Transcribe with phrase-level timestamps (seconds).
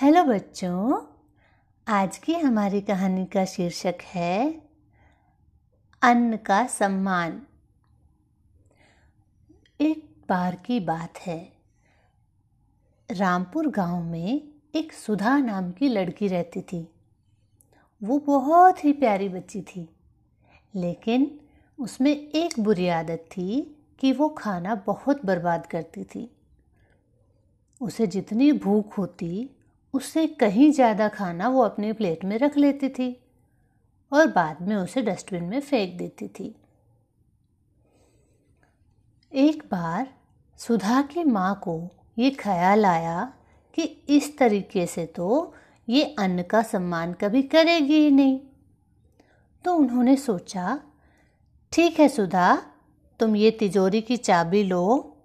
[0.00, 1.06] Hello बच्चों,
[1.88, 4.62] आज की हमारी कहानी का शीर्षक है,
[6.02, 7.42] अन्न का सम्मान।
[9.80, 11.52] एक बार की बात है।
[13.10, 16.88] रामपुर गाँव में एक सुधा नाम की लड़की रहती थी।
[18.02, 19.88] वो बहुत ही प्यारी बच्ची थी,
[20.74, 21.40] लेकिन
[21.80, 26.30] उसमें एक बुरी आदत थी कि वो खाना बहुत बर्बाद करती थी।
[27.82, 29.50] उसे जितनी भूख होती
[29.94, 33.16] उससे कहीं ज़्यादा खाना वो अपनी प्लेट में रख लेती थी
[34.12, 36.54] और बाद में उसे डस्टबिन में फेंक देती थी।
[39.32, 40.06] एक बार
[40.60, 41.80] सुधा की माँ को
[42.18, 43.32] ये ख्याल आया
[43.76, 45.54] कि इस तरीके से तो
[45.88, 48.38] ये अन्न का सम्मान कभी करेगी ही नहीं।
[49.64, 50.78] तो उन्होंने सोचा,
[51.72, 52.54] ठीक है सुधा,
[53.20, 55.16] तुम ये तिजोरी की चाबी लो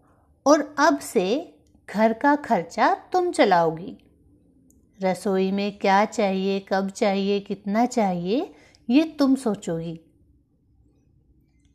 [0.46, 1.28] और अब से
[1.90, 3.98] घर का खर्चा तुम चलाओगी।
[5.04, 8.54] रसोई में क्या चाहिए, कब चाहिए, कितना चाहिए,
[8.90, 10.00] ये तुम सोचोगी।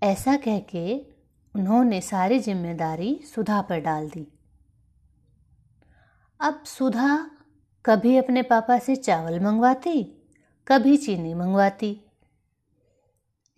[0.03, 0.99] ऐसा कह के
[1.55, 4.27] उन्होंने सारी ज़िम्मेदारी सुधा पर डाल दी।
[6.41, 7.31] अब सुधा
[7.85, 10.03] कभी अपने पापा से चावल मंगवाती,
[10.67, 12.01] कभी चीनी मंगवाती।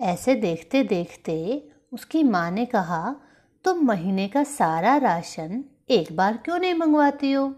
[0.00, 3.14] ऐसे देखते देखते उसकी माँ ने कहा,
[3.64, 7.54] तुम महीने का सारा राशन एक बार क्यों नहीं मंगवाती हो?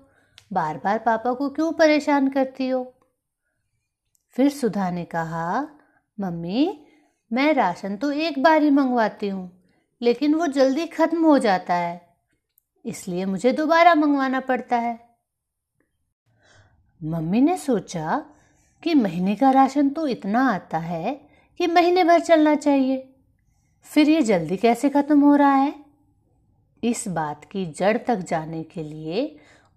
[0.50, 2.82] बार बार पापा को क्यों परेशान करती हो?
[4.36, 5.60] फिर सुधा ने कहा,
[6.18, 6.86] मम्मी,
[7.30, 9.50] मैं राशन तो एक बार ही मंगवाती हूँ,
[10.00, 12.00] लेकिन वो जल्दी ख़त्म हो जाता है,
[12.84, 14.98] इसलिए मुझे दोबारा मंगवाना पड़ता है।
[17.00, 18.18] मम्मी ने सोचा
[18.82, 21.14] कि महीने का राशन तो इतना आता है
[21.60, 23.08] कि महीने भर चलना चाहिए।
[23.86, 25.74] फिर ये जल्दी कैसे ख़त्म हो रहा है?
[26.82, 29.24] इस बात की जड़ तक जाने के लिए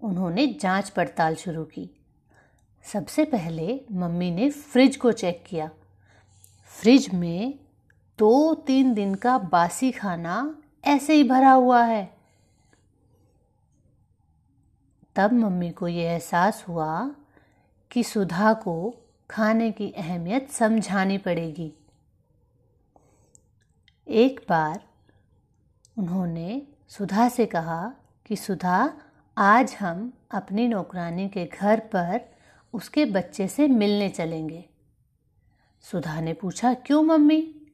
[0.01, 1.89] उन्होंने जाँच पड़ताल शुरू की।
[2.83, 5.69] सबसे पहले मम्मी ने फ्रिज को चेक किया।
[6.65, 7.59] फ्रिज में
[8.19, 10.55] दो तीन दिन का बासी खाना
[10.85, 12.17] ऐसे ही भरा हुआ है।
[15.15, 17.15] तब मम्मी को यह एहसास हुआ
[17.91, 18.95] कि सुधा को
[19.29, 21.73] खाने की अहमियत समझानी पड़ेगी।
[24.07, 24.83] एक बार
[25.97, 27.93] उन्होंने सुधा से कहा
[28.25, 29.01] कि सुधा
[29.39, 32.21] आज हम अपनी नौकरानी के घर पर
[32.73, 34.69] उसके बच्चे से मिलने चलेंगे।
[35.81, 37.67] सुधा ने पूछा, क्यों मम्मी?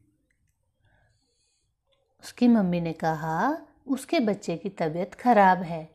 [2.23, 3.57] उसकी मम्मी ने कहा,
[3.87, 5.89] उसके बच्चे की तबीयत खराब है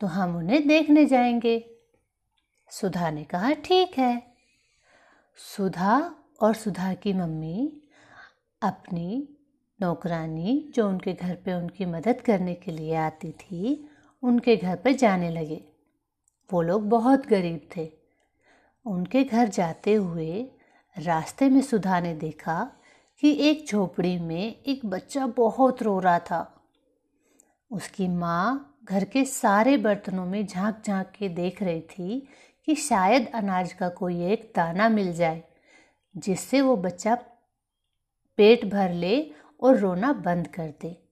[0.00, 1.70] तो हम उन्हें देखने जाएँगे।
[2.70, 4.22] सुधा ने कहा, ठीक है।
[5.56, 7.82] सुधा और सुधा की मम्मी
[8.62, 9.28] अपनी
[9.80, 13.89] नौकरानी जो उनके घर पे उनकी मदद करने के लिए आती थी
[14.22, 15.64] उनके घर पर जाने लगे।
[16.52, 17.92] वो लोग बहुत गरीब थे।
[18.86, 20.50] उनके घर जाते हुए
[20.98, 22.72] रास्ते में सुधा ने देखा
[23.20, 26.64] कि एक झोपड़ी में एक बच्चा बहुत रो रहा था।
[27.72, 32.28] उसकी माँ घर के सारे बर्तनों में झाँक झाँक के देख रही थी
[32.66, 35.42] कि शायद अनाज का कोई एक दाना मिल जाए,
[36.16, 37.14] जिससे वो बच्चा
[38.36, 39.30] पेट भर ले
[39.60, 41.08] और रोना बंद कर दे।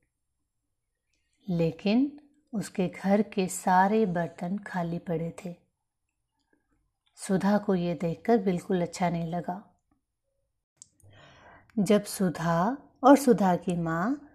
[1.48, 2.20] लेकिन
[2.53, 5.54] उसके घर के सारे बर्तन खाली पड़े थे।
[7.19, 9.62] सुधा को ये देखकर बिल्कुल अच्छा नहीं लगा।
[11.78, 14.28] जब सुधा और सुधा की माँ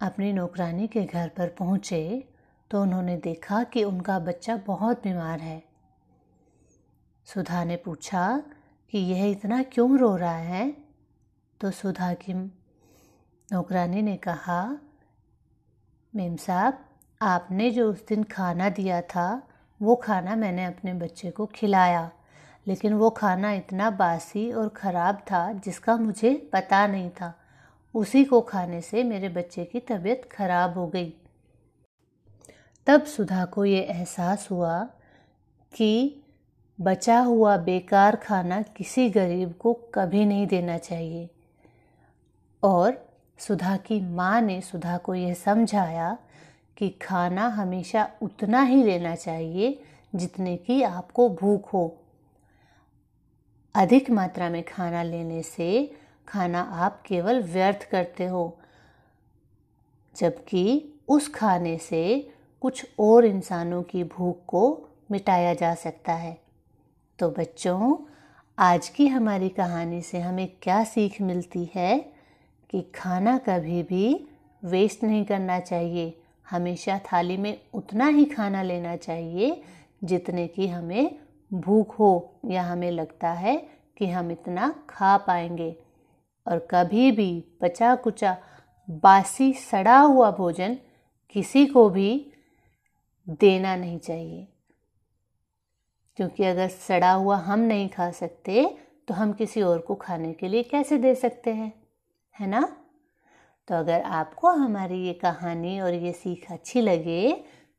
[0.00, 2.28] अपनी नौकरानी के घर पर पहुँचे
[2.70, 5.62] तो उन्होंने देखा कि उनका बच्चा बहुत बीमार है।
[7.26, 8.42] सुधा ने पूछा
[8.92, 10.70] कि यह इतना क्यों रो रहा है?
[11.60, 14.78] तो सुधा की नौकरानी ने कहा,
[16.14, 16.84] मेम साहब
[17.24, 19.42] आपने जो उस दिन खाना दिया था,
[19.82, 22.10] वो खाना मैंने अपने बच्चे को खिलाया।
[22.66, 27.40] लेकिन वो खाना इतना बासी और ख़राब था, जिसका मुझे पता नहीं था।
[27.94, 31.14] उसी को खाने से मेरे बच्चे की तबीयत खराब हो गई।
[32.86, 34.84] तब सुधा को ये एहसास हुआ
[35.74, 36.20] कि
[36.80, 41.30] बचा हुआ बेकार खाना किसी गरीब को कभी नहीं देना चाहिए।
[42.62, 46.18] और सुधा की माँ ने सुधा को यह समझाया
[46.76, 49.82] कि खाना हमेशा उतना ही लेना चाहिए
[50.14, 51.96] जितने की आपको भूख हो।
[53.74, 55.94] अधिक मात्रा में खाना लेने से
[56.28, 58.58] खाना आप केवल व्यर्थ करते हो,
[60.16, 62.30] जबकि उस खाने से
[62.60, 66.38] कुछ और इंसानों की भूख को मिटाया जा सकता है।
[67.18, 67.96] तो बच्चों,
[68.58, 71.98] आज की हमारी कहानी से हमें क्या सीख मिलती है
[72.70, 74.28] कि खाना कभी भी
[74.64, 76.20] वेस्ट नहीं करना चाहिए।
[76.50, 79.62] हमेशा थाली में उतना ही खाना लेना चाहिए
[80.04, 81.18] जितने की हमें
[81.54, 83.56] भूख हो या हमें लगता है
[83.98, 85.76] कि हम इतना खा पाएँगे।
[86.46, 88.36] और कभी भी बचा कुचा
[88.90, 90.78] बासी, सड़ा हुआ भोजन
[91.34, 92.32] किसी को भी
[93.28, 94.48] देना नहीं चाहिए।
[96.16, 100.48] क्योंकि अगर सड़ा हुआ हम नहीं खा सकते तो हम किसी और को खाने के
[100.48, 101.72] लिए कैसे दे सकते हैं?
[102.40, 102.83] है ना?
[103.68, 107.32] तो अगर आपको हमारी ये कहानी और ये सीख अच्छी लगे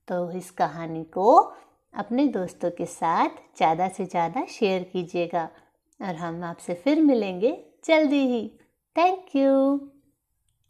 [0.07, 1.35] तो इस कहानी को
[1.93, 5.49] अपने दोस्तों के साथ ज़्यादा से ज़्यादा शेयर कीजिएगा।
[5.99, 8.47] और हम आपसे फिर मिलेंगे जल्दी ही।
[8.95, 9.94] Thank you.